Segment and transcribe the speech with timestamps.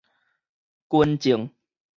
[0.89, 1.51] 軍政